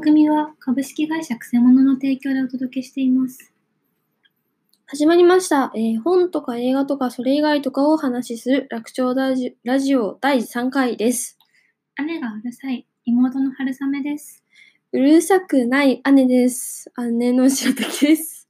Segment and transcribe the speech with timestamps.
[0.00, 3.52] 番組は株式会社くせ者の提供でお届けしています。
[4.86, 11.36] 始まりました、えー本とか映画とかそれ以外とかをお話しする楽長ラジラジオ第3回です。
[12.02, 14.42] 姉がうるさい妹の春雨です。
[14.92, 16.90] うるさくない姉です。
[17.18, 18.48] 姉の白滝です。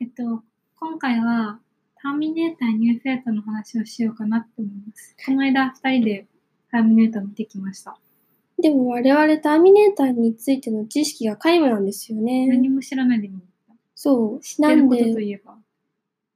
[0.00, 0.42] えっと、
[0.78, 1.60] 今回は
[2.02, 5.16] ターミネーターニューフェイトの話をしようかなって思います。
[5.24, 6.26] この間二人で
[6.70, 7.96] ターミネーター見てきました。
[8.58, 12.46] でも我々ターミネーターについての知識が皆無なんですよね。
[12.46, 13.74] 何も知らないで見に行った。
[13.94, 14.40] そう。
[14.40, 15.58] 知ってることとで、いえば、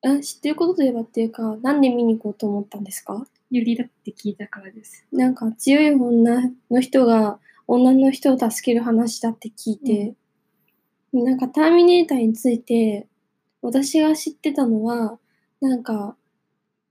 [0.05, 3.27] あ知ってることといえばっていうか、なんで見に行こうと思ったんですか？
[3.51, 5.07] ユリだって聞いたからです。
[5.11, 10.15] なんか強い女の人が女の人を助ける話だって聞いて、
[11.13, 13.07] なんかターミネーターについて
[13.63, 15.19] 私が知ってたのは、
[15.61, 16.17] なんか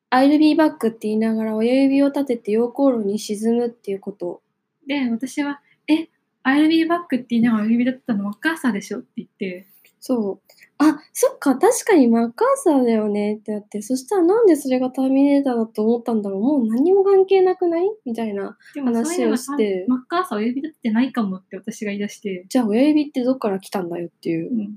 [0.09, 4.41] I'll be back って言いながら親指を立てて溶鉱炉に沈むっていうこと。
[4.87, 6.09] で、私は、え、
[6.43, 9.67] I'll be back って言いながら指だったのマッカーサーでしょって言って、
[9.99, 10.53] そう。
[10.77, 17.89] あ、そっか、確かにマッカーサーだよねってなって、そしたらなんでそれがターミネーターだと思ったんだろうもう何も関係なくない？
[18.05, 18.57] みたいな。
[18.75, 24.69] 話をしてマッカーサーは指立ってないかもって私が言い出して、じゃあ親指ってどっから来たんだよっていう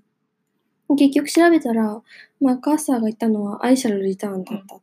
[0.88, 0.94] う。
[0.94, 2.02] ん、結局調べたら、
[2.40, 4.80] マッカーサーが言ったのはアイシャルリターンだった。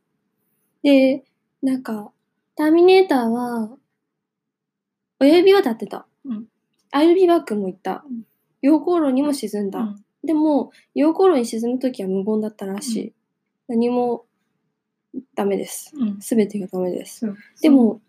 [0.82, 1.24] で、
[1.62, 2.12] なんか、
[2.54, 3.76] ターミネーターは、
[5.20, 6.06] 親指は立ってた。
[6.24, 6.46] うん
[6.90, 8.24] アイルビバックも言ったうん。
[8.62, 9.80] 溶鉱炉にも沈んだ。
[9.80, 13.12] うんでも、溶鉱炉に沈むときは無言だったらしい。
[13.68, 14.24] 何も
[15.36, 15.92] ダメです。
[15.94, 17.32] うん、すべてがダメです。
[17.62, 18.00] でも、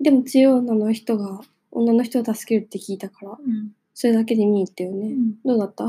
[0.00, 5.08] でも強い女の人が、女の人を助けるって聞いたから、うん、それだけで見に行ったよね。
[5.08, 5.88] うんどうだった？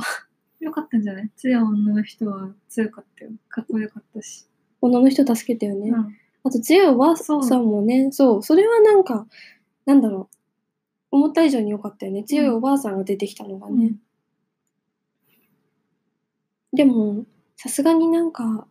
[0.59, 1.29] よかったんじゃない？
[1.37, 3.31] 強い女の人は強かったよ。
[3.47, 4.45] かっこよかったし。
[4.81, 5.89] 女の人助けたよね。
[5.91, 9.25] うんあと強いおばあさんもね、そう、それはなんか、
[9.85, 10.34] なんだろう、
[11.15, 12.23] 思った以上に良かったよね。
[12.23, 13.85] 強いおばあさんが出てきたのがね。
[13.85, 14.01] うん
[16.73, 18.67] でも、さすがになんか、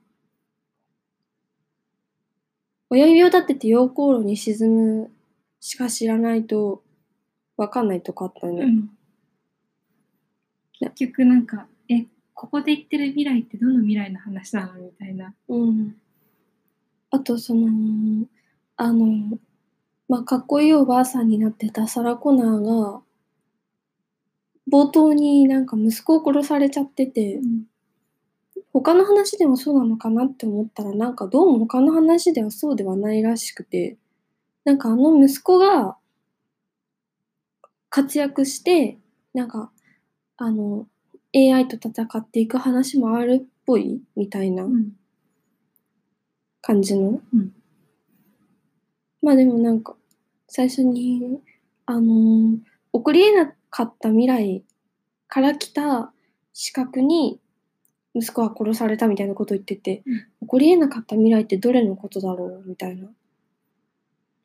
[2.91, 5.11] 親指を立てて溶鉱炉に沈む
[5.59, 6.83] しか知らないと
[7.57, 8.63] わかんないとこあったね。
[8.63, 8.91] うん
[10.81, 14.75] 結局なんか、え、ここで言ってる未来ってどの未来の話なの？
[14.75, 15.33] みたいな。
[15.49, 15.97] うん。
[17.11, 18.27] あと、その、
[18.77, 19.39] あの、
[20.09, 23.03] まあ、かっこいいおばあさんになってたサラ・コナーが、
[24.71, 27.41] 冒頭になんか息子を殺されちゃってて、
[28.73, 33.97] 他の話でもそうなのかなって思ったら、なんかどうも他の話ではそうではないらしくて、
[34.65, 35.97] なんかあの息子が
[37.89, 38.99] 活躍して、
[39.33, 39.71] なんか、
[40.37, 40.87] あの、
[41.35, 44.93] AI と戦っていく話もあるっぽいみたいなうん。
[46.61, 47.21] 感じの。
[47.33, 47.53] うん
[49.25, 49.97] まあでもなんか、
[50.49, 51.41] 最初に、
[51.87, 52.59] あのー
[52.93, 54.63] 起こりえなかった未来
[55.27, 56.13] から来た
[56.53, 57.41] 資格に
[58.15, 63.09] 息子は殺されたみたいなことを言ってて、うん起こりえなかった未来ってどれのことだろうみたいな。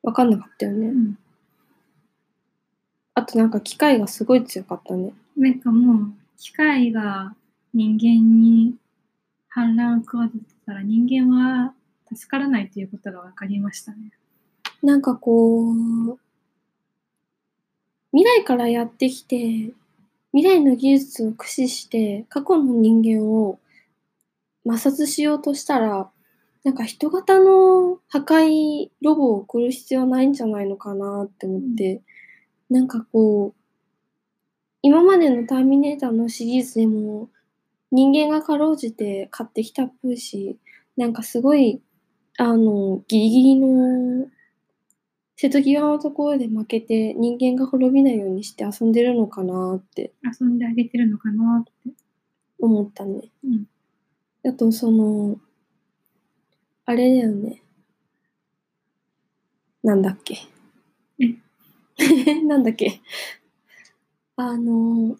[0.02, 0.88] わかんなかったよね。
[0.88, 1.18] うん。
[3.14, 5.12] あとなんか機械がすごい強かったね。
[5.36, 7.36] なんかもう、機械が
[7.74, 8.74] 人間に
[9.48, 11.74] 反乱を加えてたら人間は
[12.12, 14.10] 助からないということが分かりましたね。
[14.82, 16.18] なんかこう、
[18.12, 19.72] 未来からやってきて、
[20.32, 23.58] 未来の技術を駆使して過去の人間を
[24.66, 26.10] 摩擦しようとしたら、
[26.64, 32.02] なんか人型の破壊ロボを送る必要ないんじゃないのかなって思って、
[32.68, 33.60] なんかこう、
[34.82, 37.28] 今までのターミネーターのシリーズでも
[37.92, 40.56] 人間がかろうじて買ってきたっぽいし、
[40.96, 41.80] なんかすごい、
[42.38, 44.28] あの、ギリギリの
[45.40, 51.72] 瀬戸際のところで負けて人間が滅びないようにして遊んでるのかなって遊んであげてるのかなって。
[52.58, 53.22] 思ったね。
[53.42, 53.64] うん。
[54.46, 55.38] あとその、
[56.84, 57.62] あれだよね。
[59.82, 60.40] なんだっけ。
[62.44, 63.00] なんだっけ。
[64.36, 65.16] あの、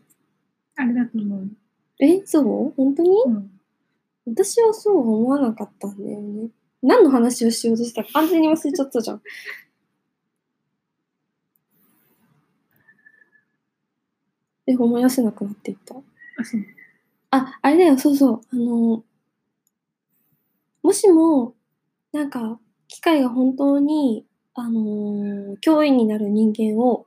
[0.76, 1.50] あれだと思う。
[1.98, 2.74] え、そう？
[2.76, 3.10] 本当に？
[3.26, 3.50] うん。
[4.26, 6.50] 私はそうは思わなかったんだよね。
[6.82, 9.22] 何の話をしようとしたか完全に忘れちゃったじゃん。
[14.72, 15.94] え、思い出せなくなっていった。
[15.94, 16.60] あ、そう。
[17.30, 18.40] あ、あれだよ、そうそう。
[18.52, 19.04] あの、
[20.82, 21.54] もしも、
[22.12, 27.06] なんか、機械が本当に、あのー脅威になる人間を、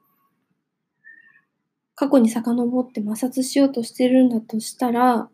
[1.96, 5.30] 過去に遡って摩擦しようとしてるんだとしたら、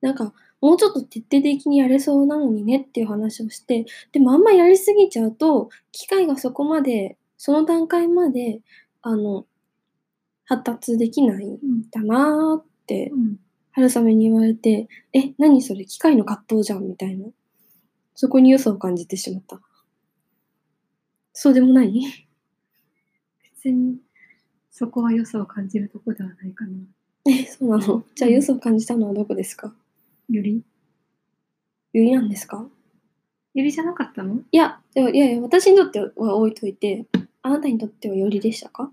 [0.00, 8.60] なんか、もうちょっと徹底的にやれそうなのにねっていう話をして、でもあんまやりすぎちゃうと、機械がそこまで、その段階まで、
[9.02, 9.46] あの、
[10.50, 11.88] 発達できないんうん。
[11.90, 13.36] だなーってうん。
[13.70, 17.24] 春雨に言われて、え、何それ機械の葛藤じゃんみたいな。
[18.16, 19.60] そこに良さを感じてしまった。
[21.32, 22.02] そうでもない？
[23.54, 23.98] 別に、
[24.72, 26.72] そこは良さを感じるとこではないかな。
[27.26, 28.04] え、そうなの？
[28.16, 29.72] じゃあ良さを感じたのはどこですか？
[30.28, 30.64] より
[31.92, 32.66] ゆりなんですか？
[33.54, 34.40] よりじゃなかったの？
[34.50, 37.06] いや、でもいやいや、私にとっては置いといて、
[37.42, 38.90] あなたにとってはよりでしたか？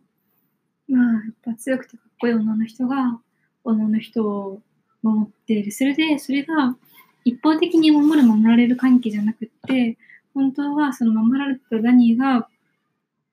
[0.87, 3.19] まあ、やっぱ強くてかっこいい女の人が、
[3.63, 4.61] 女の人を
[5.03, 5.71] 守っている。
[5.71, 6.75] それで、それが
[7.25, 9.97] 一方的に守る、守られる関係じゃなくって、
[10.33, 12.47] 本当はその守られたダニーが、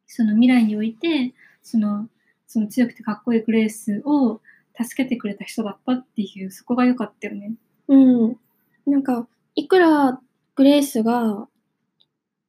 [0.07, 2.09] その未来において、その、
[2.47, 4.41] その強くてかっこいいグレースを
[4.81, 7.55] 助けてくれた人だったっていう、そこが良かったよね。
[7.89, 8.37] うん。
[8.87, 10.21] なんか、いくら
[10.57, 11.49] グレースが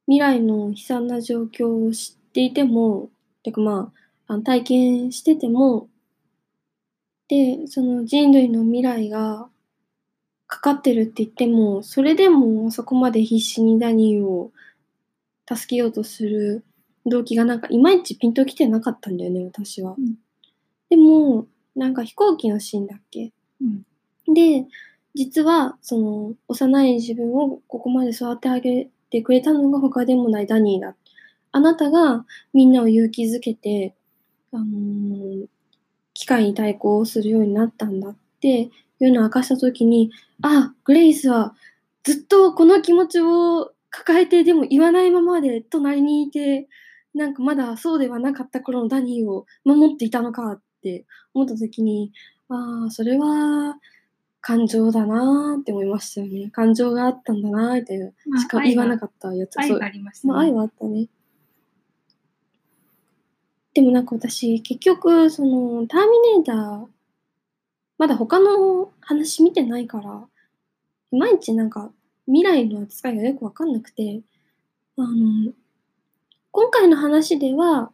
[0.06, 3.10] 未来の悲惨な状況を知っていても、
[3.42, 5.88] てかまあ、あの体験してても、
[7.28, 9.48] で、その人類の未来が
[10.46, 14.52] かかってるって言っても、それでもそこまで必死にダニーを
[15.48, 16.64] 助けようとする
[17.04, 19.94] 動機がなんかいまいちピンときてなかったんだよね、私は。
[19.98, 20.16] うん
[20.88, 23.32] でも、なんか飛行機のシーンだっけ？
[23.60, 23.64] う
[24.30, 24.32] ん。
[24.32, 24.68] で、
[25.16, 30.94] 実は、その、幼い自分をここまで育て上げてくれたのが他でもないダニーだ。
[31.50, 32.24] あなたが
[32.54, 33.96] みんなを勇気づけて、
[34.52, 35.46] あのー
[36.18, 38.70] 機械に対抗するようになったんだって
[39.00, 40.10] いうのを明かしたときに、
[40.40, 41.54] あ、グレイスは
[42.04, 46.68] ずっとこの気持ちを抱えてでも言わないままで隣にいて、
[47.14, 51.04] なんかまだそうではなかった頃のダニーを守っていたのかって
[51.34, 52.12] 思ったときに、
[52.48, 53.76] ああ、それは
[54.40, 56.50] 感情だなーって思いましたよね。
[56.50, 59.54] 感情があったんだなーってまあしか言わなかったやつ。
[59.54, 60.32] そう愛がありましたね。
[60.32, 61.08] まあ愛はあったね。
[63.76, 66.86] でもなんか私、結局、その、ターミネーター、
[67.98, 70.26] まだ他の話見てないから、
[71.12, 71.92] いまいちなんか
[72.24, 74.22] 未来の扱いがよくわかんなくて、
[74.96, 75.52] あの、
[76.52, 77.92] 今回の話では、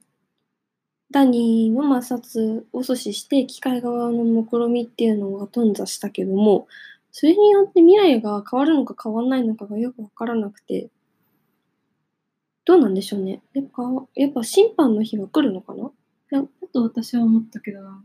[1.10, 6.68] ダニーの摩擦を阻止して、機械側の目論みっていうのが頓挫したけども、
[7.10, 10.90] それによって未来が変わるのか変わらないのかがよくわからなくて、
[12.64, 13.42] どうなんでしょうね。
[13.54, 13.82] やっぱ、
[14.14, 15.90] やっぱ審判の日が来るのかな？
[16.30, 18.02] だと私は思ったけどな。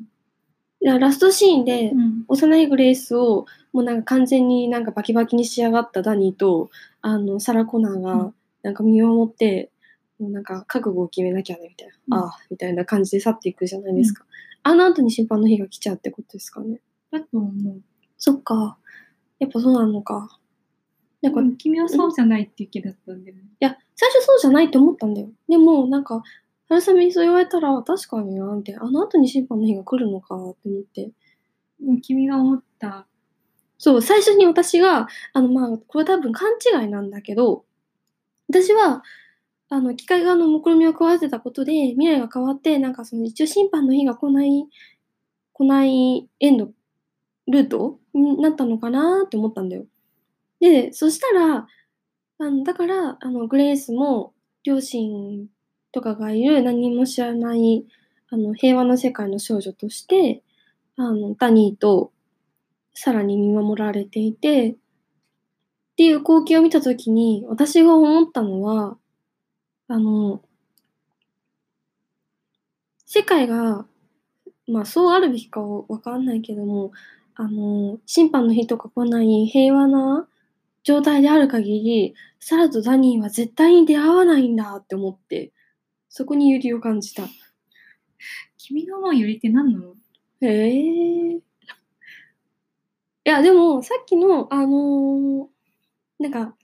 [1.00, 2.24] ラストシーンで、うん。
[2.27, 6.69] 幼いグレースをもうなんか完全になんかバキバキに仕上がったダニーと、
[7.01, 8.33] あの、サラ・コナーうが
[8.63, 9.71] なんか見守って、
[10.19, 14.25] なんか覚悟を決めなきゃね、みたいな、うんああ、みたいな感じで去っていくじゃないですか。
[14.63, 16.81] あの後に審判の日が来ちゃうってことですかね。
[17.12, 17.81] だと思う。
[18.18, 18.77] そっか。
[19.39, 20.39] やっぱそうなのか。
[21.22, 23.44] なんか、君はそうじゃないっていう気だったんだよね。
[23.60, 25.30] や、最初そうじゃないと思ったんだよ。
[25.50, 26.22] でも、なんか、
[26.69, 28.84] 春雨にそう言われたら、確かにな、みたいな。
[28.84, 31.12] あの後に審判の日が来るのかって思って。
[31.81, 33.08] うん君が思った。
[33.78, 37.66] そう、最初に私が、あの、まあ、これ多分勘違いなんだけど、
[38.50, 39.04] 私は、
[39.69, 44.68] あの、機械側の目論みを加えてたことで、未来が変わって、なんかその一応審判の日が来ない、
[45.54, 46.72] 来ないエンド、
[47.48, 49.86] ルートになったのかなって思ったんだよ。
[50.59, 51.68] で、そしたら、
[52.40, 54.33] あの、だから、あの、グレースも、
[54.64, 55.47] 両親
[55.92, 57.85] とかがいる何も知らない、
[58.30, 60.44] あの、平和な世界の少女として、
[60.97, 62.11] あの、ダニーと、
[62.94, 64.76] さらに見守られていて、っ
[65.97, 68.97] ていう光景を見たときに、私が思ったのは、
[69.87, 70.44] あの、
[73.06, 73.85] 世界が、
[74.68, 76.92] まあそうあるべきかわかんないけども、
[77.35, 80.28] あの、審判の日とか来ない平和な
[80.87, 85.51] 状態である限り、サラとダニーは絶対に出会わないんだって思って、
[86.07, 87.23] そこにユリを感じた。
[88.57, 89.95] 君が思うよりって何なの？
[90.39, 91.35] へえ。
[91.35, 91.41] い
[93.25, 96.56] や、でも、さっきの、あのーなんか、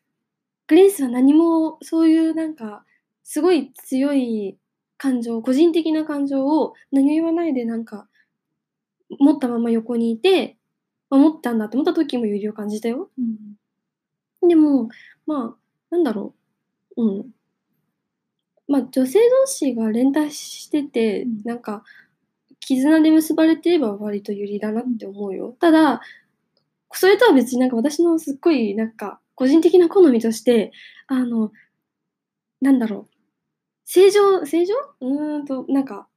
[0.68, 2.86] グレースは何も、そういうなんか、
[3.24, 4.58] すごい強い
[4.96, 8.08] 感情、個人的な感情を何も言わないで、なんか、
[9.20, 10.58] 持ったまま横にいて、
[11.10, 13.12] 守ったんだって思った時も揺りを感じたよ。
[13.18, 13.53] うん。
[14.48, 14.90] でも、
[15.26, 15.58] まあ、
[15.90, 16.34] なんだろ
[16.98, 17.04] う。
[17.04, 17.32] うん。
[18.68, 21.84] まあ、女性同士が連帯してて、うんなんか、
[22.60, 25.58] 絆で結ばれてれば割と有利だなって思うよ。
[25.60, 26.02] ただ、
[26.92, 30.72] それとは別になんか私のすっごいなんか個人的な好みとして、
[31.08, 31.52] あの、
[32.62, 33.16] なんだろう。
[33.86, 34.74] 正常、正常？
[35.02, 36.08] うーんと、なんか、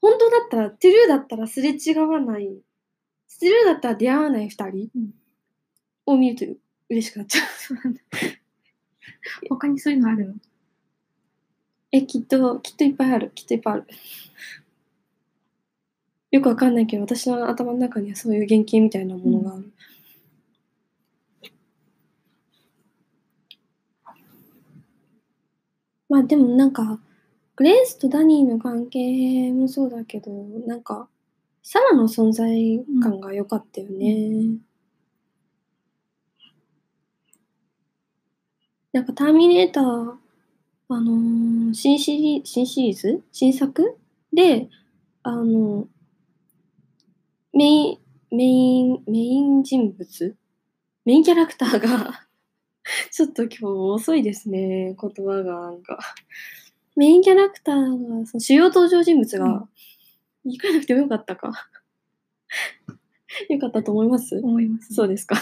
[0.00, 2.46] 本当だったら、トゥルーだったらすれ違わない、
[3.40, 5.10] トゥルーだったら出会わない二人うん
[6.06, 7.46] を見ると嬉しくなっちゃう。
[9.48, 10.34] 他にそういうのあるの？
[11.92, 13.30] え、きっと、きっといっぱいある。
[13.34, 13.86] きっといっぱいある。
[16.32, 19.72] よくわかんないけど、私の頭の中にはそういう原型みたいなものがある。
[26.08, 27.00] まあでもなんか、
[27.56, 30.30] グレースとダニーの関係もそうだけど、
[30.66, 31.08] なんか、
[31.62, 34.14] サラの存在感が良かったよね。
[34.14, 34.58] なん
[39.04, 40.14] か、ターミネーター、
[40.88, 43.22] あのー新シリ新シリーズ？
[43.32, 43.98] 新作？
[44.32, 44.68] で、
[45.22, 45.88] あの、
[47.52, 47.98] メイン、
[48.30, 50.36] メイン、メイン人物？
[51.04, 52.26] メインキャラクターが
[53.10, 55.98] ちょっと今日遅いですね、言葉がなんか。
[56.96, 59.68] メインキャラクターが、その主要登場人物が、うん
[60.48, 61.68] 言い換えなくてもよかったか。
[63.48, 64.38] よかったと思います？
[64.38, 65.36] 思います、そうですか。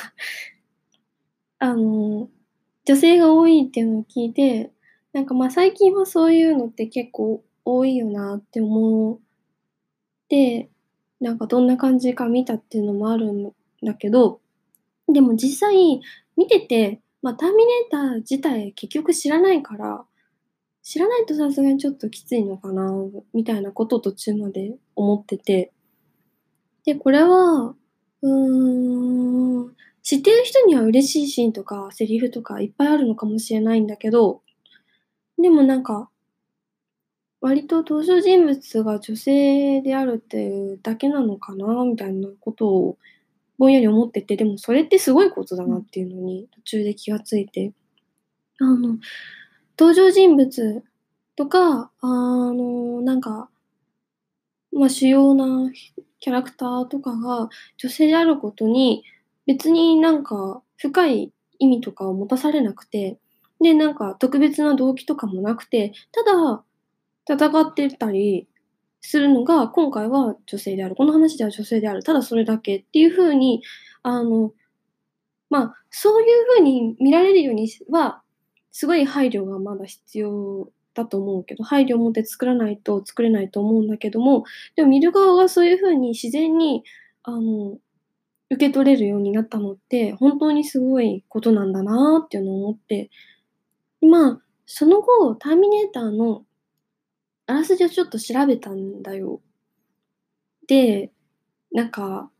[1.58, 2.30] あの、
[2.86, 4.70] 女性が多いっていうのを聞いて、
[5.12, 9.18] なんかまあ最近はそういうのって結構多いよなって思っ
[10.28, 10.68] て、
[11.20, 14.40] なんかどんな感じか見たっていうのもあるんだけど、
[15.12, 16.00] でも実際
[16.36, 20.04] 見てて、まあターミネーター自体結局知らないから、
[20.82, 22.92] 知らないとさすがにちょっときついのかな、
[23.34, 25.72] みたいなことを途中まで思ってて。
[26.84, 29.43] で、これは、うーん、
[30.04, 34.42] 知ってる人には嬉しいシーンとかセリフとかいっぱいあるのかもしれないんだけど、
[35.38, 36.10] でもなんか、
[37.40, 42.98] 割と登場人物が女性であるっていうだけなのかな、みたいなことを
[43.58, 47.72] ぼんやり思ってて、でもそれってすごいことだなっていうのに途中で気がついて、
[48.60, 48.98] あの、
[49.78, 50.82] 登場人物
[51.36, 53.48] とか、あの、なんか、
[54.70, 55.70] まあ主要な
[56.20, 59.02] キャラクターとかが女性であることに
[59.46, 63.18] 別になんか深い意味とかを持たされなくて、
[63.60, 66.64] で、なんか特別な動機とかもなくて、ただ
[67.28, 68.48] 戦ってたり
[69.00, 70.96] するのが今回は女性である。
[70.96, 72.02] この話では女性である。
[72.02, 73.62] ただそれだけっていう風に、
[74.02, 74.52] あの、
[75.50, 78.22] まあそういう風に見られるようには、
[78.72, 84.44] すごい配慮がまだ必要だと思うけど、配慮を持って作らないと作れないと思うんだけども、
[84.76, 86.82] でも見る側がそういう風に自然に、
[87.22, 87.78] あの、
[88.54, 93.10] 受け取れるようになったのって、本当にすごいことなんだなっていうのを思って、
[94.00, 96.44] まあ、その後、ターミネーターの
[97.46, 99.40] あらすじをちょっと調べたんだよ。
[100.66, 101.10] で、
[101.72, 102.30] なんか、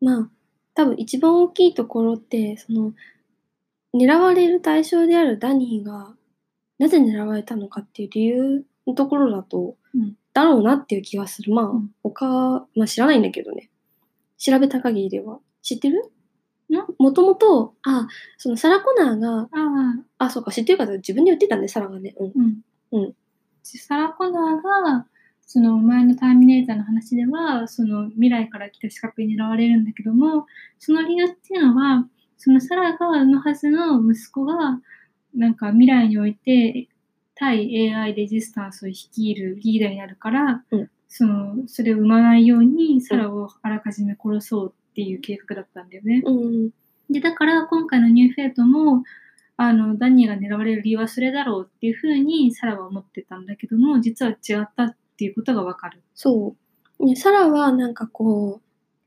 [0.00, 0.30] まあ、
[0.74, 2.92] 多分一番大きいところって、その、
[3.94, 6.14] 狙われる対象であるダニーが、
[6.78, 11.52] なぜ狙われたのかっていう理由のところだと、うんだろうなっていう気がする。
[11.52, 13.70] まあ、うん他、まあ知らないんだけどね。
[14.38, 15.40] 調べた限りでは。
[15.62, 16.00] 知ってる？
[16.70, 16.74] ん？
[16.98, 19.48] もともと、あ、そのサラ・コナーが、あ
[20.18, 22.14] あ、あ、そうか、知ってる方自分で言ってたんで、サラがね。
[22.18, 22.32] うん。
[22.92, 23.02] うん。
[23.02, 23.14] うん
[23.64, 24.62] サラ・コナー
[24.96, 25.06] が、
[25.46, 30.46] その前のターミネーターの話では、その未来から来た刺客に狙われるんだけども、
[30.78, 32.06] その理由っていうのは、
[32.38, 34.80] そのサラが産むはずの息子が、
[35.34, 36.88] なんか未来において、
[37.34, 46.22] 対 AI レジスタンスを率いるリーダーになるから、うんその、それを生まないように、サラをあらかじめ殺そうっていう計画だったんだよね。
[46.24, 46.70] うん。
[47.10, 49.02] で、だから今回のニューフェイトも、
[49.56, 56.02] あの、ダニーが狙われる理由はそれだろうっていうふうにサラは思ってたんだけども、実は違ったっていうことがわかる。
[56.14, 56.54] そ
[57.00, 57.04] う。
[57.04, 58.60] ね、サラはなんかこ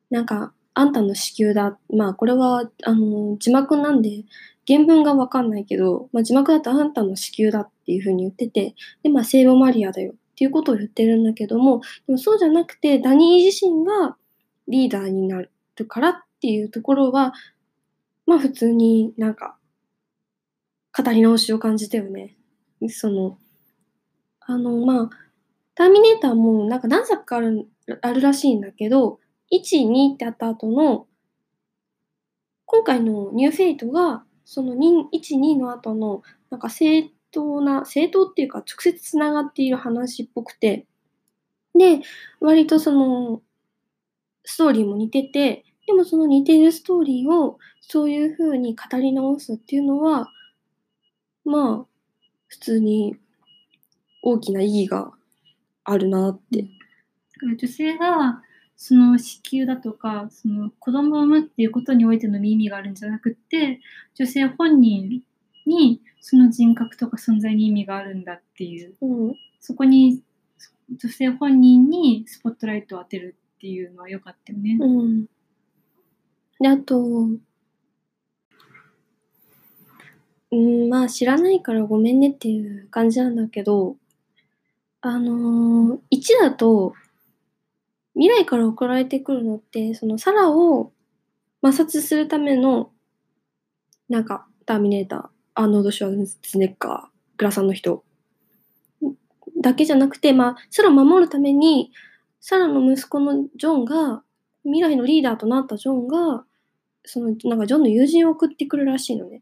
[0.09, 1.77] う、なんか、あんたの子宮だ。
[1.93, 4.23] まあ、これは、あの、字幕なんで、
[4.67, 14.17] 原文がわかんないけど、まあ、字幕だとあんたの子宮だっていうふうに言ってて、で、まあ、聖母マリアだよっていうことを言ってるんだけども、でもそうじゃなくて、ダニー自身が
[14.67, 15.51] リーダーになる
[15.87, 17.31] からっていうところは、
[18.25, 19.59] まあ、普通になんか、
[20.97, 22.37] 語り直しを感じたよね。
[22.89, 23.37] その、
[24.39, 25.09] あの、まあ、
[25.75, 27.67] ターミネーターもなんか何作かある
[28.01, 29.19] あるらしいんだけど、
[29.53, 31.05] 1、2ってあった後の、
[32.65, 40.85] 今回のニューフェイトが、その2 1、2の後の、なんか正当な、正当っていうか直接つながっている話っぽくて、
[41.77, 42.01] で、
[42.39, 43.41] 割とその、
[44.43, 50.29] ストーリーも似てて、でもその似てるストーリーをそういう風に語り直すっていうのは、
[51.45, 51.85] まあ、
[52.47, 53.15] 普通に
[54.23, 55.11] 大きな意義が
[55.83, 56.65] あるなって。
[57.41, 58.41] 女性が、
[58.77, 63.79] その子宮だとか、その子供を産むっていうことにおいての意味があるんじゃなくって、
[64.15, 65.21] 女性本人
[65.71, 69.35] にその人格とか存在に意味があるんだっていう、うん。
[69.59, 70.21] そこに
[70.89, 74.77] 女性本人にスポットライトを当てるっていうのは良かったよね。
[74.79, 75.25] うん。
[76.59, 77.29] で、あと、
[80.51, 83.95] うん、まあ知らないからごめんねっていう感じなんだけど、
[85.01, 86.93] あのー、1だと、
[88.13, 90.91] 未来から送られてくるのって、そのサラを
[91.65, 92.91] 摩擦するための、
[94.09, 98.03] なんか、ターミネーター、アーノルド・シュワルツネッガー、グラさんの人、
[99.61, 101.91] だけじゃなくて、まあ、サラを守るために、
[102.39, 104.23] サラの息子のジョンが、
[104.63, 106.45] 未来のリーダーとなったジョンが、
[107.03, 109.41] その、なんかジョンの友人を送ってくるらしいのね。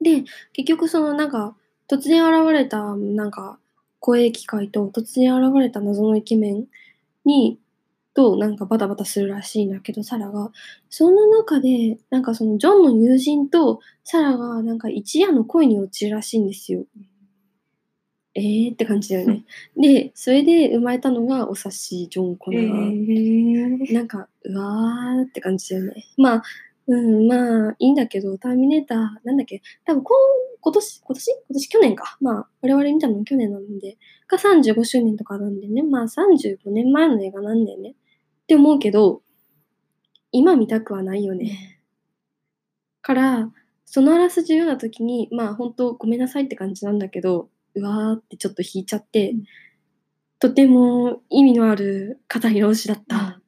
[0.00, 1.56] で、結局そのなんか、
[1.88, 3.58] 突然現れた、なんか、
[3.98, 6.66] 公営機械と突然現れた謎のイケメン
[7.24, 7.58] に、
[8.14, 10.50] となんかバタバタするらしいんだけど、サラが。
[10.88, 16.84] その中で、なんかそのジョンの友人とサラがなんか一夜の恋に落ちるらしいんですよ。
[18.34, 19.44] えーって感じだよね。
[19.76, 23.92] で、それで生まれたのがお察しジョン・コナー。
[23.92, 26.04] なんか、うわーって感じだよね。
[26.16, 26.42] まあ、
[26.86, 30.16] うん、まあ、いいんだけど、ターミネーター、なんだっけ、多分今
[30.62, 31.30] 今年、今年？
[31.30, 31.68] 今年？
[31.68, 32.18] 去年か。
[32.20, 33.96] まあ、我々見たの去年なんで、
[34.28, 37.94] が35周年とかなんでね、まあ35年前の映画なんだよね。
[38.50, 39.22] って思うけど、
[40.32, 41.80] 今見たくはないよね。
[43.00, 43.52] から、
[43.84, 49.44] そのあらすじを読んだ時に、まあ本当ごめんなさいって感じなんだけど、うわーってちょっと引いちゃって、うん
[50.40, 53.16] とても意味のある語り直しだった。
[53.16, 53.42] うん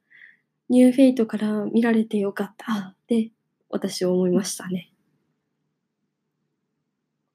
[0.69, 3.31] ニューフェイトから見られてよかったって
[3.69, 4.93] 私は思いましたね。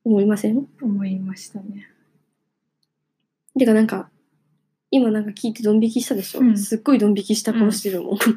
[0.05, 0.67] 思いません？
[0.81, 1.87] 思いましたね。
[3.59, 4.11] てかなんか、
[4.90, 8.18] 今なんか聞いてドン引きしたでしょ、うんすっごいドン引きした顔してるもん。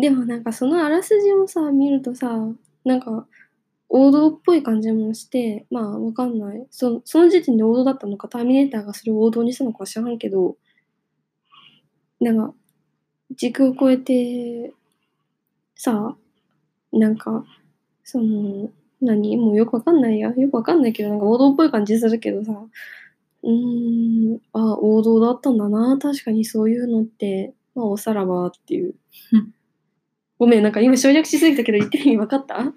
[0.00, 2.30] でもなんかそのあらすじをさ、見るとさ、
[2.84, 3.26] なんか
[3.88, 6.66] 王道っぽい感じもして、まあわかんない。
[6.70, 10.56] そその時点で王道だったのか、ターミネーターがそれを王道にしたのかは知らんけど、
[12.20, 12.54] なんか、
[13.30, 14.72] 軸を超えて、
[15.74, 16.16] さ、
[16.92, 17.44] なんか、
[18.04, 19.36] その、何？
[19.36, 20.32] もうよくわかんないや。
[20.34, 22.52] よくわかんないけど、なんか王道っぽい感じするけどさ、
[23.42, 25.98] うーん、あ、王道だったんだな。
[26.00, 28.94] 確かにそういうのって、まあ、おさらばっていう
[29.32, 29.54] うん。
[30.38, 32.54] ごめん、なんか今省略しすぎたけど言ってる意味分かった？
[32.56, 32.76] なんか、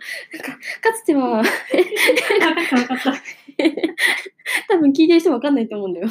[0.81, 1.43] かつては。
[4.69, 6.09] 多分聞いてる人分かんないと思うんだよ。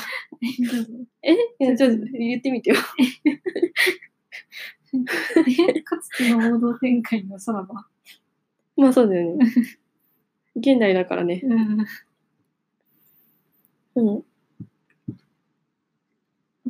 [1.23, 1.33] え？
[1.33, 2.77] いや、ちょっと言ってみてよ。
[4.95, 5.83] え？
[5.83, 7.87] かつての王道展開のさらば。
[8.77, 9.47] まあそうだよね。
[10.61, 11.41] 現代だからね。
[11.43, 11.87] うん
[13.97, 14.25] うん。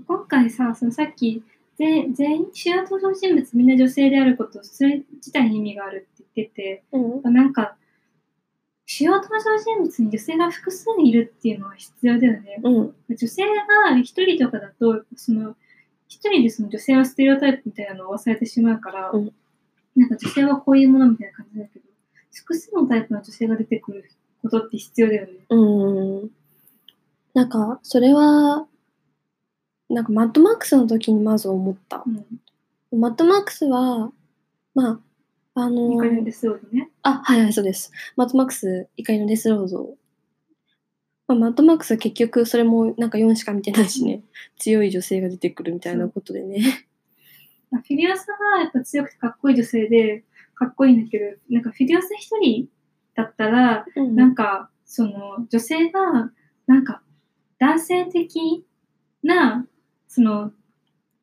[0.06, 1.42] 今回さ、そのさっき
[1.76, 7.34] 全全員主要登場人物みんな女性であること、それ自体に意味があるって言ってて、うん。
[7.34, 7.76] なんか、
[8.86, 12.60] 主要登場人物に女性が複数いるっていうのは必要だよね。
[12.62, 12.94] うん。
[13.08, 15.56] 女性が一人とかだと、その、
[16.08, 19.32] 一人でその女性のステレオタイプみたいなのを忘れてしまうから、うん
[19.96, 21.84] なんか女性はこういうものみたいな感じだけど、
[22.32, 24.10] 複数のタイプの女性が出てくる
[24.42, 25.32] ことって必要だよね。
[25.48, 26.30] うん。
[27.34, 28.66] なんか、それは、
[29.88, 32.04] なんかマッドマックスの時にまず思った。
[32.06, 33.00] うん。
[33.00, 34.12] マッドマックスは、
[34.74, 35.00] ま
[35.54, 36.90] あ、あの2回目ですよね。
[37.02, 37.90] あ、はいはい、そうです。
[38.16, 39.96] マッドマックス、怒りのデスロード。
[41.26, 44.22] まあ、マッドマックスは結局それもなんか4しか見てないしね、
[44.58, 46.88] 強い女性が出てくるみたいなことでね。
[47.70, 50.24] まあフィリオスがやっぱ強くてかっこいい女性で、
[50.60, 52.68] かっこいいんだけど、なんかフィリオス一人
[53.16, 54.14] だったら、うん。
[54.14, 56.30] なんか、その、女性が、
[56.66, 57.02] なんか、
[57.58, 58.62] 男性的
[59.22, 59.66] な、
[60.06, 60.52] その、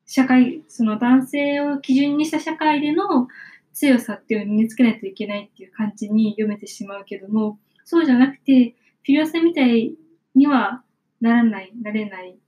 [0.08, 3.28] 社会、その男性を基準にした社会での
[3.74, 9.94] 強さっていうのを身につけないといけないっていう感じに読めてしまうけども、そうじゃなくて、フィリオスみたい
[10.34, 10.84] には
[11.22, 12.40] ならない、なれない、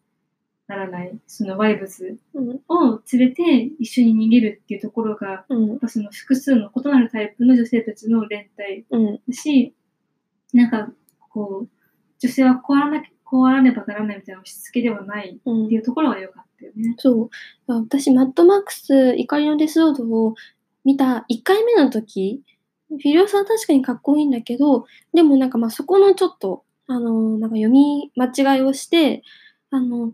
[0.70, 3.44] ならない、そのワイブズうんを連れて
[3.80, 9.74] 一緒に逃げるっていうところが、うんやっぱその複数の異なるタイプの女性たちの連帯うんだし、
[10.54, 10.92] なんか
[11.30, 11.70] こう、
[12.20, 16.94] 女性はこうあらなきこうあらねばならないみたいな押し付けではないうんっていうところが良かったよね。
[16.98, 17.30] そ
[17.68, 17.74] う。
[17.74, 20.36] 私、マッドマックス、怒りのデスロードを
[20.86, 22.44] 見た1回目の時、
[22.90, 29.24] フィリオスは確かにかっこいいんだけど、でもなんかまあそこのちょっと、あの、なんか読み間違いをして、
[29.72, 30.14] あの、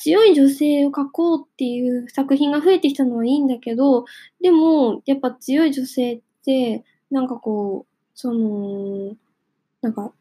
[0.00, 4.04] 強い女性を描こうっていう作品が増えてきたのはいいんだけど、
[4.40, 9.14] でも、やっぱ強い女性って、なんかこう、その、
[9.82, 10.12] なんか、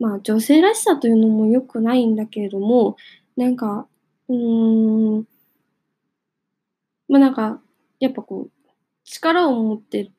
[0.00, 2.96] まあ女性らしさというのも良くないんだけれども、
[3.36, 3.88] なんか、
[4.28, 5.26] うーん、
[7.08, 7.60] まあなんか、
[8.00, 8.50] やっぱこう、
[9.04, 10.10] 力を持ってっ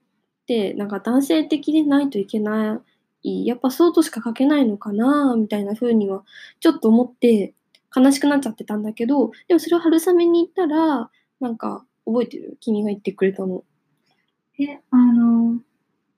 [0.47, 2.81] て、なんか男性的でないといけな
[3.23, 6.23] い、やっぱそうとしか書けないのかな、みたいな風には、
[6.59, 7.53] ちょっと思って、
[7.95, 12.57] 悲しくなっちゃってたんだけど、でもそれを春雨に言ったら、なんか、覚えてる？
[12.59, 13.63] 君が言ってくれたの。
[14.59, 15.61] え、あの、フ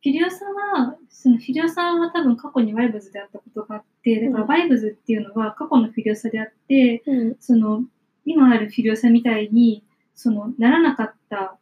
[0.03, 7.35] ィリオさんは、そのフィリオさんは多分過去にワイブズであったことがあって、だからうんワイブズっていうのは過去のフィリオさであって、うん。
[7.39, 7.83] その
[8.25, 11.57] 今あるフィリオさみたいにそのならなかった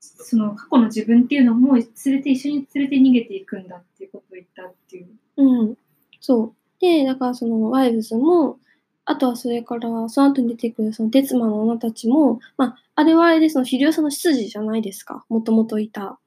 [0.00, 5.08] その過去の自分っていうのも連れて一緒に連れて逃げていくんだっていうことを言ったっていう。
[5.36, 5.78] うん。
[6.20, 6.52] そう。
[6.80, 8.58] で、だからそのワイブズも、
[9.06, 15.24] あとはそれから、その後に出てくるそのデツマの女たちも、まあ、あれはあれでそのフィリオさんの執事じゃないですか。
[15.28, 16.18] もともといた。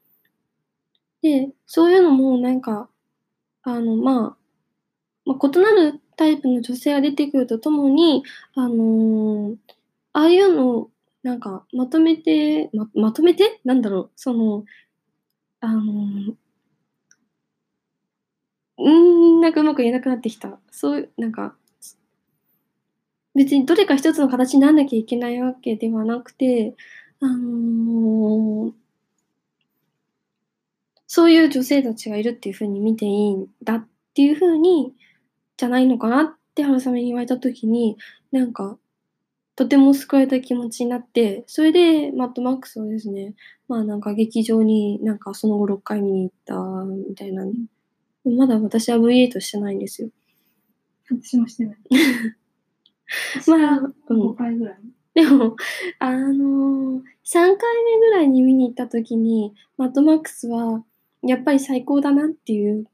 [1.21, 2.89] で、そういうのもなんか、
[3.63, 4.37] あの、まあ、
[5.25, 8.23] まあ、異なるタイプの女性が出てくるとともに、
[8.55, 9.57] あのー
[10.13, 10.89] ああいうの
[11.23, 13.61] なんかまとめて、ままとめて？
[13.65, 14.65] なんだろう、その、
[15.61, 16.35] あのー
[18.79, 20.59] うーん、なんかうまく言えなくなってきた。
[20.71, 21.55] そういう、なんか、
[23.37, 26.75] 別にどれか一つの形になんなきゃいけないわけではなくて、
[27.21, 28.87] あのー
[31.09, 34.93] そういう女性たちがいるっていう風に見ていいんだっていう風に、
[35.55, 37.97] じゃないのかなって春雨に言われた時に、
[38.31, 38.77] なんか、
[39.55, 43.35] とても救われた気持ちになって、それで、マットマックスをですね、
[43.69, 46.55] まあなんか劇場になんかその後6回見に行った
[47.09, 47.53] みたいなね。
[48.25, 50.09] まだ私は V8 してないんですよ。
[51.09, 51.77] 私もしてない。
[53.47, 54.77] まあうん5回ぐらい？
[55.13, 55.55] でも、
[55.99, 57.01] あのー、3
[57.33, 60.83] 回目ぐらいに見に行った時に、マットマックスは、
[61.23, 62.85] やっぱり最高だなっていう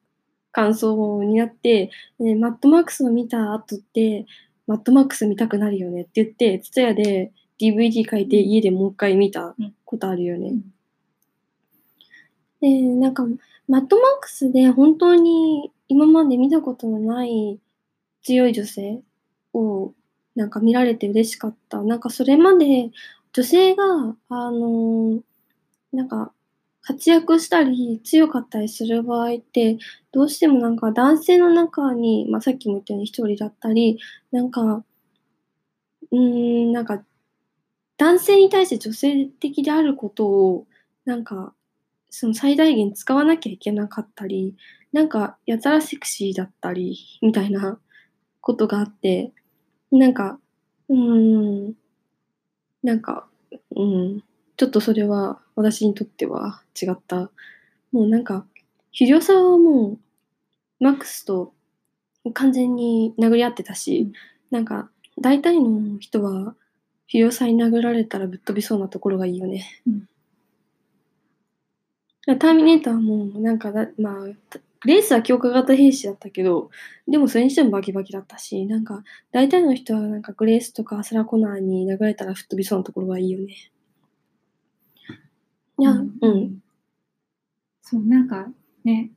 [0.54, 4.26] 感想になって、ね、マットマックスを見た後って、
[4.67, 10.54] マットマックス見たくなるよねって言って、ツタヤで DVD 書いて家でもう一回見たことあるよね。
[12.62, 13.26] で、なんか、
[13.67, 17.60] マットマックスで本当に今まで見たことのない
[18.21, 19.02] 強い女性
[19.54, 19.93] を
[20.36, 21.82] なんか見られて嬉しかった。
[21.84, 22.91] なんかそれまで
[23.34, 23.84] 女性が、
[24.30, 25.22] あのー
[25.93, 26.34] なんか
[26.82, 29.78] 活躍したり強かったりする場合って、
[30.12, 34.00] どうしてもなんか男性の中に、まあさっきも言ったように一人だったり、
[34.32, 34.84] なんか、
[36.12, 36.19] うー
[36.69, 37.04] ん、なんか
[37.98, 40.67] 男性に対して女性的であることを、
[41.06, 41.54] なんか、
[42.10, 44.56] その最大限使わなきゃいけなかったり、
[44.93, 47.80] なんか、やたらセクシーだったり、みたいな
[48.41, 49.34] ことがあって、
[49.97, 50.39] なんか、
[50.89, 51.73] うーん、
[52.82, 53.27] なんか、
[53.75, 54.23] うん、
[54.58, 57.29] ちょっとそれは私にとっては違った。
[57.91, 58.45] もうなんか、
[58.91, 59.99] ヒリオさんはも
[60.79, 61.53] う、マックスと
[62.34, 64.13] 完全に殴り合ってたし、うん
[64.49, 66.56] なんか、大体の人は、
[67.08, 69.82] ヒリオさんに殴られたらぶっ飛びそうなところがいいよね。
[69.88, 70.08] うん
[72.25, 76.69] ターミネーターも、なんかだ、まあ、レースは強化型兵士だったけど、
[77.08, 83.72] でもそれにしてもバキバキだったし、なんか、大体の人はなんかグレースとかサラコナーに殴られたら吹っ飛びそうなところがいいよね。
[85.80, 86.62] いや、うん。
[87.82, 88.48] そう、なんか
[88.84, 89.12] ね、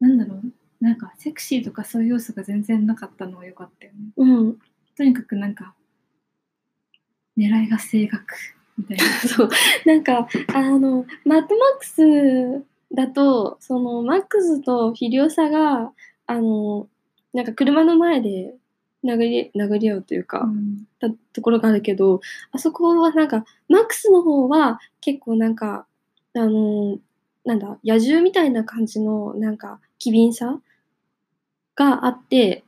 [0.00, 0.42] なんだろう、
[0.80, 3.98] なんかセクシーとかそういう要素が全然なかったのは良かったよね。
[4.16, 4.58] うん。
[4.96, 5.74] とにかくなんか、
[7.36, 8.24] 狙いが正確
[8.76, 9.04] みたいな。
[9.28, 9.50] そう。
[9.86, 15.92] なんか、あの、マットマックスだと、その、マックスとヒリオサが、
[16.26, 16.88] あの、
[17.32, 18.54] なんか車の前で
[19.04, 20.86] 殴り、殴り合うというか、うん。
[21.00, 22.20] たところがあるけど、
[22.52, 25.86] あそこはなんか、マックスの方は結構なんか、
[26.34, 26.98] あの、
[27.44, 30.60] なんだ、野獣みたいな感じの、なんか、機敏さ
[31.76, 32.64] があって、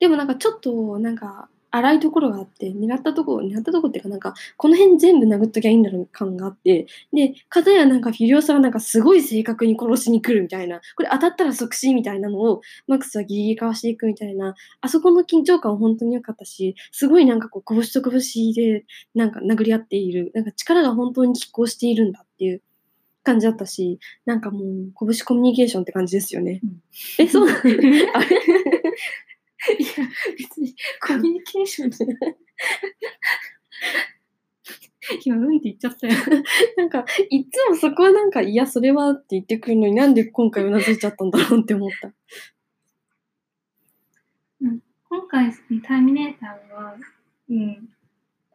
[0.00, 18.20] でもなんかちょっと、なんか、荒いところがあって、狙ったところ、狙ったところっていうか、なんか、この辺全部殴っときゃいいんだろう感があって、で、かたやなんかフィリオさんがなんかすごい正確に殺しに来るみたいな、これ当たったら即死みたいなのを、マックスはギリギリかわしていくみたいな、あそこの緊張感は本当に良かったし、すごいなんかこう、拳と拳
[18.54, 22.62] で、なんか殴り合っている、なんか力が本当に拮抗しているんだっていう
[23.24, 24.62] 感じだったし、なんかもう、
[25.08, 26.60] 拳コミュニケーションって感じですよね。
[26.64, 26.82] うん。
[27.18, 27.58] え、そうなの？
[28.14, 28.28] あれ？
[29.78, 32.36] いや、別にコミュニケーションじゃない。
[35.24, 36.14] 今、うんって言っちゃったよ。
[36.76, 42.12] なんか、いつもそこはなんか、いや、それはって言ってくるのになんで今回うなずいちゃったんだろうって思った。
[45.08, 45.50] 今回、
[45.82, 46.94] ターミネーターは、
[47.48, 47.88] うん、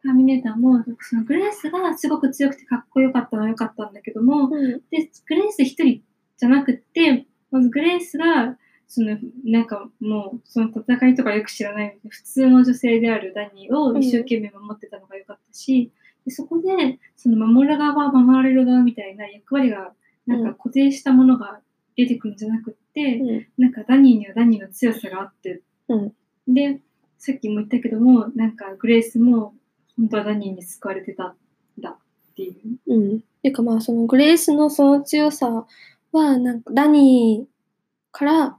[0.02, 4.80] ターミネーターも、そのグレースがすごく強くてかっこよかったのは良かったんだけども、うん。
[4.90, 6.02] で、グレース一人
[6.36, 8.56] じゃなくって、まずグレースが、
[8.88, 15.92] その、なんかもう、その戦いとかよく知らない、普通の女性であるダニーを一生懸命守ってたのが良かったし、
[16.24, 19.92] でそこで、その守る側、守られる側みたいな役割が、
[20.26, 21.60] なんか固定したものが
[21.96, 23.46] 出てくるんじゃなくって、うん。
[23.58, 26.12] なんかダニーにはダニーの強さがあって、うん
[26.46, 26.80] で、
[27.18, 29.54] さっきも言ったけども、なんかグレースも
[29.96, 31.36] 本当はダニーに救われてたん
[31.80, 31.90] だ。
[31.90, 32.92] っていう。
[32.94, 33.20] うん。
[33.20, 35.66] ていうかまあ、そのグレースのその強さ
[36.12, 38.58] は、なんかダニーから、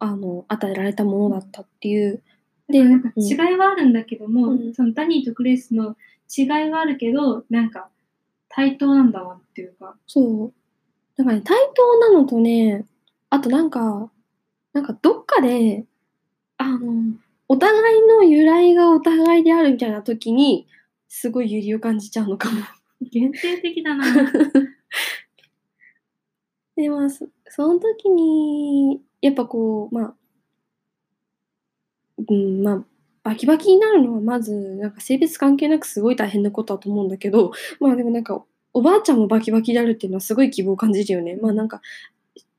[0.00, 2.22] あの、与えられたものだったっていう。
[2.68, 5.96] で、なんかうん違いはあるんだけども、うんそのダニーとグレースの
[6.36, 7.88] 違いはあるけど、なんか
[8.48, 9.96] 対等なんだなっていうか。
[10.06, 10.52] そう。
[11.16, 12.86] なんかね、対等なのとね、
[13.28, 14.10] あとなんか、
[14.72, 15.84] なんかどっかで、
[16.56, 17.14] あの、
[17.48, 20.66] お互いの由来がお互いであるみたいな時に、
[21.08, 22.62] すごい揺りを感じちゃうのかも。
[23.00, 24.04] 限定的だな。
[26.76, 30.14] で、まあ、そその時に、やっぱこう、まあ、
[32.28, 32.84] うん、まあ、
[33.22, 41.36] バキバキになるのはまず、なんか性別関係なくすごい大変なことだと思うんだけど、まあでもなんか、おばあちゃんもバキバキであるっていうのはすごい希望を感じるよね。
[41.36, 41.80] まあなんか、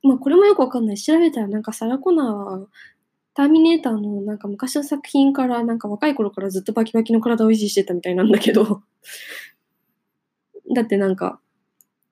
[0.04, 0.97] まあこれもよくわかんない。
[0.97, 2.67] 調べたらなんかサラ・コナーは、
[3.34, 8.84] ターミネーターのなんか昔の作品からなんか若い頃からずっとバキバキの体を維持してたみたいなんだけど。
[10.76, 11.39] だってなんか、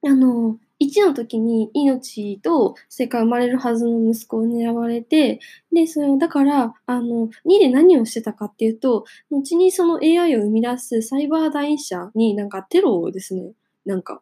[0.04, 5.40] あの、1の時に命とそれから生まれるはずの息子を狙われて、
[5.74, 13.52] で、それをだから、あの、2で何をしてたかっていうと、後にその AI を生み出すサイバー第一社になんかテロをですね、
[13.86, 14.22] なんか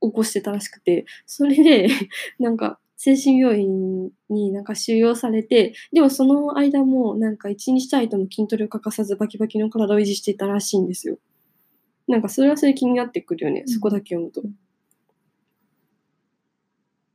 [0.00, 1.88] 起こしてたらしくて、それで、
[2.38, 11.18] なんか精神病院になんか収容されて、でもその間もなんか一日たりとも筋トレを欠かさずバキバキの体を維持していたらしいんですよ。
[12.08, 14.42] なんかそれはそれ気になってくるよね、そこだけ読むと。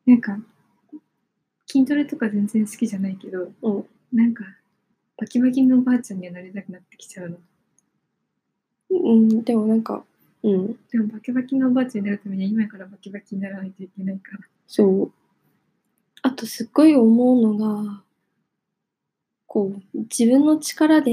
[0.07, 0.39] なんか、
[1.67, 4.45] 筋トレとか全然好きじゃないけど、うんなんか、
[5.17, 7.37] バキバキのおばあちゃんにはなりたくなってきちゃうの。
[8.89, 10.05] うん、でもなんか、
[10.43, 14.39] うん、でもバキバキのおばあちゃんになるためには今からバキバキにならないといけないから。
[14.65, 15.11] そう。
[16.21, 18.01] あとすっごい思うのが、
[19.45, 21.11] こう、自分の力で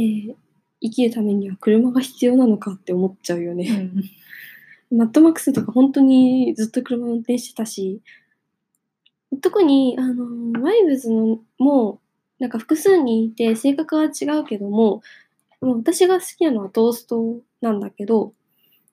[0.80, 3.90] 生きるためには車が必要なのかって思っちゃうよね。
[4.92, 8.00] マッドマックスとか本当にずっと車運転してたし、
[9.40, 12.00] 特に、あの、ワイブズのも、
[12.38, 15.02] なんか複数にいて性格は違うけども、
[15.60, 18.32] まあ私が好きなのはトーストなんだけど、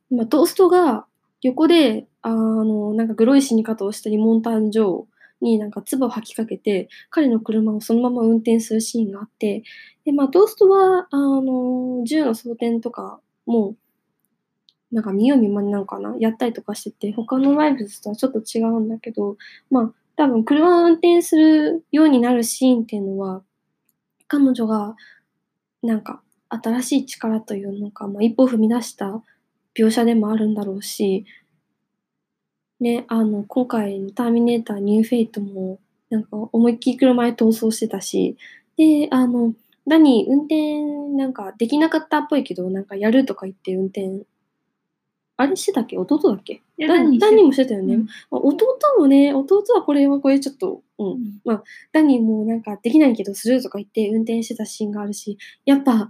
[0.10, 1.06] ま、トーストが
[1.42, 5.08] 横で、あの、なんかグロい死に方をしたリモンタン上
[5.42, 9.64] になんか唾を吐きかけて、彼の車をそのまま運転するシーンがあって、
[10.06, 13.76] で、まあ、トーストは、あの、銃の装填とかも、
[14.92, 19.38] なんか見よう見まねなのかなやったりとかしてて、他のワイブズとはちょっと違うんだけど、
[19.70, 23.44] まあ、多分車を運転するようになるシーンっていうのは、
[24.28, 24.96] 彼女が、
[25.82, 29.24] なんか、新しい力というのか、まあ、一歩踏み出した
[29.76, 31.26] 描写でもあるんだろうし、
[32.82, 38.38] ね、あの、今回のターミネーターニューフェイトも、なんか思いっきり車で逃走してたし、
[38.76, 39.54] で、あの、
[39.88, 40.82] ダニー運転
[41.16, 44.24] なんかできなかったっぽいけど、なんかやるとか言って運転、
[45.42, 45.98] あれしてたっけ？
[45.98, 46.54] 弟だっけ？
[46.54, 47.96] いやダダニーしてダニーもしてたよね。
[47.96, 51.42] うんまあ弟もね、弟はこれはこれちょっと、うん。
[51.92, 56.10] ダニーもなんかできないけどするとか言って運転してたシーンがあるし、やっぱ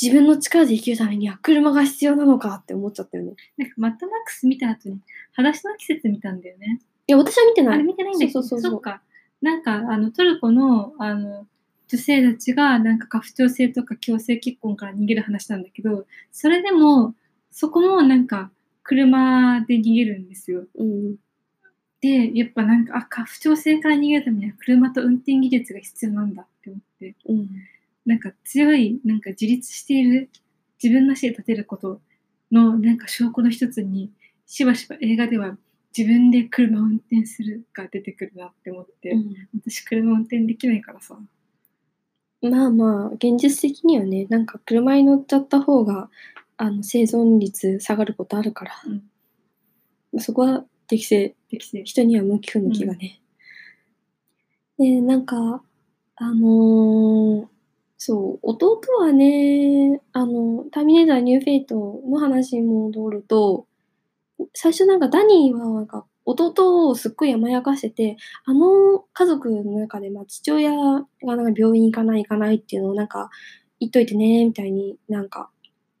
[0.00, 3.34] 自分の力で生きるためには車が必要なのかって思っちゃったよね。
[3.56, 4.98] なんかマッドマックス見た後に、
[5.32, 6.80] 裸足の季節見たんだよね。
[7.06, 7.74] いや、私は見てない。
[7.74, 9.02] あれ見てないんだけど、そうそうか。
[9.42, 11.46] なんか、あの、トルコの、あの、
[11.88, 17.14] 女性たちが、なんか、家父長制とか強制結婚から逃げる話なんだけど、それでも、
[17.50, 18.50] そこもなんか、
[18.82, 20.66] 車で逃げるんですよ。
[20.74, 21.16] うん。
[22.00, 27.48] で、やっぱなんか、あ、家父長制から逃げるためには車と運転技術が必要なんだって思って、うん。
[28.06, 30.30] なんか強い、なんか自立している、
[30.82, 32.00] 自分の足で立てること
[32.50, 34.10] の、なんか証拠の一つに、
[34.46, 35.56] しばしば映画では
[35.96, 39.14] 自分で車を運転するが出てくるなって思って、
[39.54, 41.18] 私車運転できないからさ。
[42.42, 46.08] まあまあ、現実的にはね、なんか車に乗っちゃった方が、
[46.62, 48.74] あの、生存率下がることあるから、
[50.18, 51.82] そこは適正、適正。
[51.84, 53.22] 人には向き不向きがね。
[54.78, 55.62] で、なんか、
[56.16, 57.46] あのー
[57.96, 63.66] そう、弟はね、あの、ターミネーターニューフェイトの話に戻ると、
[64.54, 73.30] 最初なんかダニーはなんか弟をすっごい甘やかしてて、あの家族の中で、まあ、父親がなんか病院行かない行かないっていうのをなんか
[73.80, 75.50] 言っといてね、みたいになんか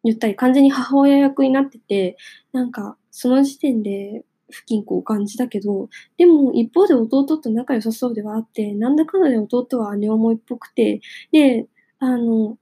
[0.04, 2.16] 言ったり、完全に母親役になってて、
[2.52, 11.00] なんかその時点で不均衡を感じたけど、でも一方で弟と仲良さそうではあって、なんだかんだで弟は姉思いっぽくて、
[11.32, 11.66] で、
[11.98, 12.58] あの、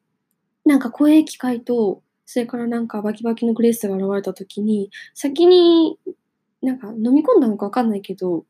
[0.64, 5.98] なんか声機械と、それからなんかバキバキのグレースが現れた時に、先に
[6.62, 8.44] なんか飲み込んだのかわかんないけど、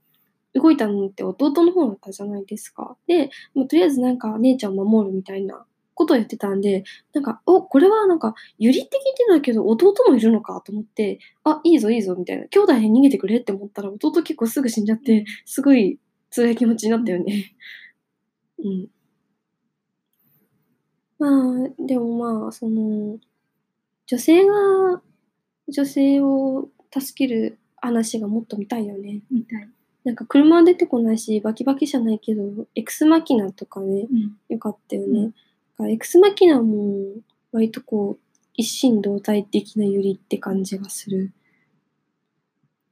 [0.54, 2.96] 動いたのって弟の方だったじゃないですか。
[3.06, 5.66] で、もとりあえずなんか姉ちゃんを守るみたいな
[5.98, 12.46] ことを言ってたんで、なんか、お、これはなんか、ゆりって聞いてたけど、弟もいるのかと思って、あ、いいぞいいぞ、みたいな。
[12.46, 15.98] 兄弟で逃げてくれって思ったら、弟結構すぐ死んじゃって、すごい
[16.30, 17.52] 辛い気持ちになったよね。
[18.64, 18.88] うん。
[21.18, 23.18] まあ、でもまあ、その、
[24.06, 25.02] 女性が、
[25.66, 29.22] 女性を助ける話がもっと見たいよね。
[29.32, 29.68] みたい。
[30.04, 34.38] なんか車は出てこないし、バキバキじゃないけど、エクスマキナとかね、うん。
[34.48, 35.34] よかったようん
[35.78, 37.14] からエクスマキナも、
[37.52, 41.32] 割とこう、一心同体的なユリって感じがする。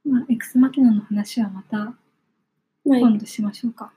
[0.05, 1.93] まあ、エクスマキナの話はまた
[2.87, 3.91] まあ、今度しましょうか。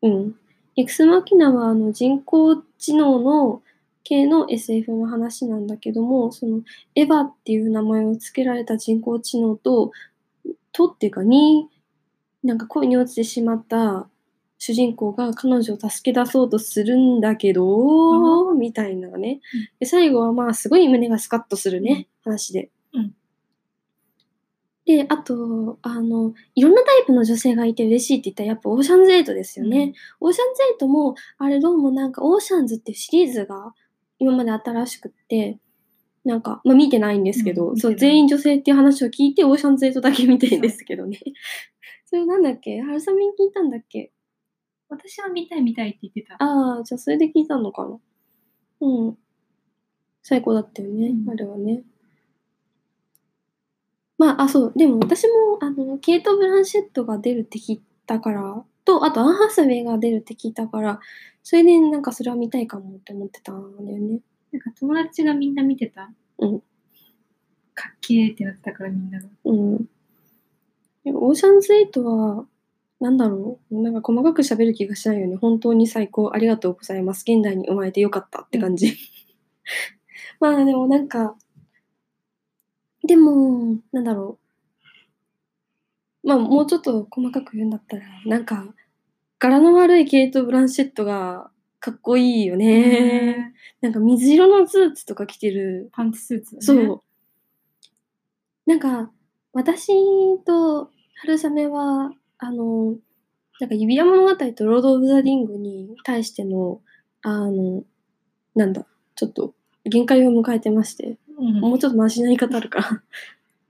[0.00, 0.34] うん。
[0.76, 3.62] エクスマキナはあの人工知能の
[4.04, 6.62] 系の SF の話なんだけども、その
[6.94, 9.92] エヴァっていう名前を付けられた人工知能と、
[10.72, 11.68] とっていうかに、
[12.42, 14.08] なんか恋に落ちてしまった
[14.64, 19.40] 主人公が彼女を助け出そうとするんだけど、みたいなね。
[19.54, 19.68] うん。
[19.80, 22.70] で、最後はまあすごい胸がスカッとするね、話で。
[22.94, 23.12] うん。
[24.86, 29.94] で、あと、あの、いろんなタイプの女性がいて嬉しいって言ったらやっぱオーシャンズ8ですよね。
[30.20, 33.74] オーシャンズ8も、あれどうもなんかオーシャンズっていうシリーズが
[34.20, 35.58] 今まであるらしくって、
[36.24, 41.18] なんか、まあ見てないんですけど、そう、全員女性っていう話を聞いてオーシャンズ8だけ見てるんですけどね。
[42.06, 42.80] そ れなんだっけ？
[42.80, 44.11] 春雨に聞いたんだっけ？
[44.92, 46.34] 私は見たい見たいって言ってた。
[46.38, 47.98] ああ、じゃあそれで聞いたのかな。
[48.82, 49.18] うん。
[50.22, 51.82] 最高だったよね、うんあれはね。
[54.18, 54.72] まあ、あ、そう。
[54.76, 61.00] でも私も、あの、ケイト・ブランシェットが出るって聞いたから、と、あとアン・ハサウェイが出るって聞いたから、
[61.42, 64.20] それでなんかそれは見たいかもって思ってたんだよね。
[64.52, 66.12] なんか友達がみんな見てた？
[66.38, 66.60] うん。
[67.74, 69.28] かっけーってなってたからみんなが。
[69.44, 69.88] うん。
[71.04, 72.46] でもオーシャンズ8は、
[73.02, 73.82] なんだろう。
[73.82, 75.34] なんか細かく喋る気がしないよね。
[75.34, 76.30] 本当に最高。
[76.32, 77.24] ありがとうございます。
[77.26, 78.96] 現代に生まれてよかったって感じ。
[80.38, 81.36] まあでもなんか、
[83.04, 84.38] でも、なんだろ
[86.22, 86.28] う。
[86.28, 88.72] まあもうちょっと細かく言うんだったら、なんか、
[89.40, 93.52] 柄の悪いケイト・ブランシェットがかっこいいよね。
[93.80, 96.86] なんか水色のスーツとか着てるパンツスーツだね。
[96.86, 97.02] そう。
[98.64, 99.10] なんか、
[99.52, 99.88] 私
[100.44, 102.12] と春雨は、
[102.44, 102.96] あの、
[103.60, 106.80] なんか指輪物語とロード・オブ・ザ・リングに対しての、
[107.22, 107.84] あの、
[108.56, 111.60] なんだ、ちょっと限界を迎えてまして、うん。
[111.60, 113.02] もうちょっとマシな言い方あるから。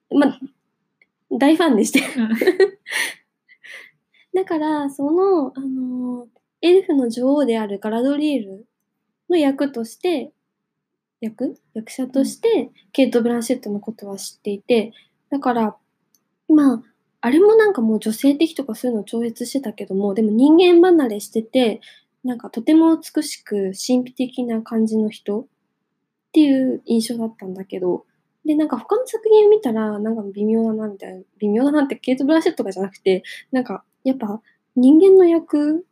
[0.16, 0.40] まあ、
[1.30, 2.00] 大ファンでして。
[4.35, 6.28] だから、その、あの、
[6.62, 8.66] エルフの女王であるガラドリール
[9.28, 10.32] の役として、
[11.20, 11.61] 役？
[11.74, 14.94] 役者として、ケイト・ブランシェットのことは知っていて、
[15.28, 15.76] だから、
[16.48, 16.82] まあ、
[17.22, 21.80] あれもなんかもう女性的とかそういうのを超越してたけども、でも人間離れしてて、
[22.24, 25.46] なんかとても美しく神秘的な感じの人っ
[26.32, 28.04] ていう印象だったんだけど、
[28.44, 34.42] で、なんか他の作品を見たら、なんか微妙だなみたいな、微妙だなってケイト・ブラシェットとかじゃなくて、なんかやっぱ
[34.74, 35.87] 人間の役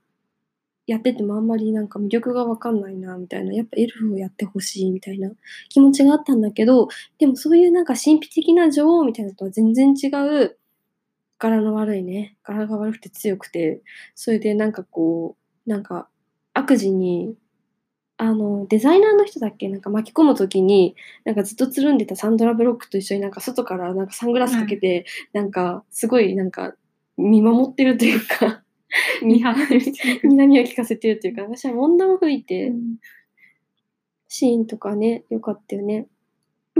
[0.87, 5.31] やっててもあんまりなんか魅力がわかんないなみたいな、やっぱエルフをやってほしいみたいな
[5.69, 6.89] 気持ちがあったんだけど、
[7.19, 10.59] でもそういうなんか神秘的な女王みたいなのとは全然違う、
[11.41, 13.83] 柄の悪いね、柄が悪くて強くて、
[14.15, 16.09] それでなんかこう、なんか
[16.55, 17.35] 悪事に、
[18.19, 19.69] あの、デザイナーの人だっけ？
[19.69, 26.75] なんか巻き込むときに、なんかずっとつるんでたサンドラ・ブロックと一緒になんか外からなんかサングラスかけて、なんかすごいなんか
[27.17, 28.63] 見守ってるというか、
[29.23, 29.93] 見張ってる人
[30.29, 32.97] 睨みを聞かせてるというか、私は問題を吹いて、うん。
[34.29, 36.07] シーンとかね、良かったよね。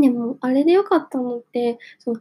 [0.01, 2.21] でも、あれで良かったのって、その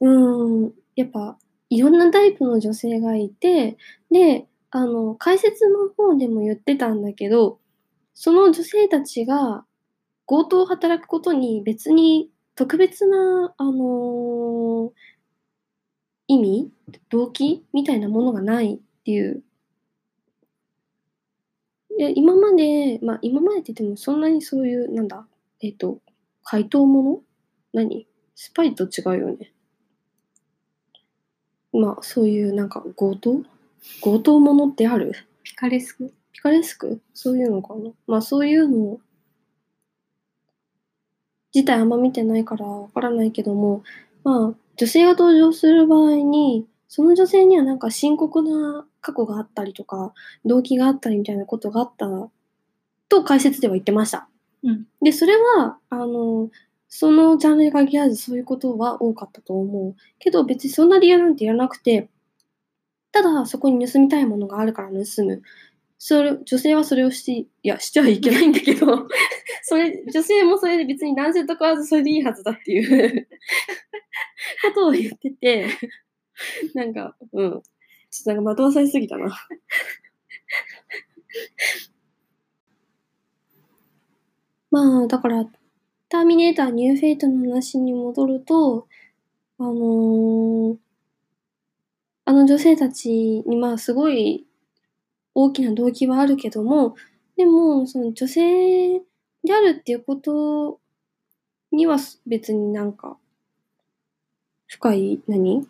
[0.00, 1.38] うーん、やっぱ、
[1.74, 3.76] いろんなタイプの女性がいて、
[4.10, 7.58] で、あの、解説の方でも言ってたんだけど、
[8.14, 9.64] その女性たちが
[10.26, 14.90] 強盗を働くことに別に特別な、あのー
[16.28, 16.70] 意味
[17.10, 19.42] 動機みたいなものがないっていう。
[21.98, 25.26] で今まで、まあ今までって言ってもそんなにそういう、なんだ、
[25.60, 26.00] えっ、と、
[26.42, 27.20] 怪盗もの？
[27.74, 28.06] 何？
[28.34, 29.51] スパイと違うよね。
[31.72, 33.42] まあそういうなんか強盗？
[34.02, 35.12] 強盗ものってある？
[35.42, 36.12] ピカレスク？
[36.32, 37.00] ピカレスク？
[37.14, 37.90] そういうのかな？
[38.06, 38.98] まあそういうの
[41.54, 43.82] 自体あんま見てないからわからないけども、
[44.24, 50.14] まあ女性が登場する場合に、その女性にはなんか深刻な過去があったりとか、
[50.44, 52.06] 動機があったりみたいなことがあった
[53.08, 54.28] と解説では言ってました。
[54.62, 54.86] うん。
[55.02, 56.50] で、それは、あの、
[56.94, 59.96] そのジャンルに限らずそういうことは多かったと思う。
[60.18, 62.10] けど別にそんな理由なんていらなくて、
[63.12, 65.40] ただそこに盗みたいものがあるから盗む。
[65.96, 69.08] それ、女性はそれをして、いや、してはいけないんだけど、
[69.64, 73.26] それ、女性もそれで別に男性と変わらずそれでいいはずだっていう
[74.62, 75.66] ことを言ってて、
[76.74, 77.50] なんか、うん。
[77.52, 77.62] ちょっ
[78.24, 79.34] となんか惑わされすぎたな。
[84.70, 85.46] まあ、だから、
[86.12, 88.86] ターミネーターニューフェイトの話に戻ると、
[89.58, 90.76] あのー
[92.26, 93.10] あの女性たち
[93.46, 94.46] にまあすごい
[95.34, 96.96] 大きな動機はあるけども、
[97.36, 99.00] でも、その女性
[99.42, 100.78] であるっていうこと
[101.72, 101.96] には
[102.26, 103.16] 別になんか、
[104.66, 105.66] 深い、何？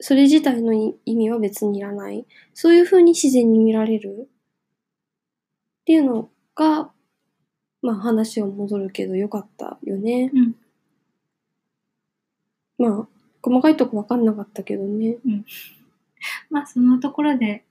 [0.00, 2.26] それ自体の意味は別にいらない。
[2.54, 4.28] そういう風に自然に見られる
[5.82, 6.90] っていうのが、
[7.82, 10.30] まあ話は戻るけどよかったよね。
[10.34, 10.54] うん。
[12.78, 13.08] まあ、
[13.42, 15.16] 細かいとこ分かんなかったけどね。
[15.26, 15.44] うん
[16.50, 17.64] まあそのところで、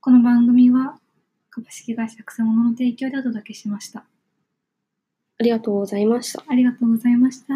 [0.00, 0.98] この番組は
[1.50, 4.00] 株式会社草物の提供でお届けしました。
[5.38, 6.44] ありがとうございました。
[6.48, 7.54] ありがとうございました。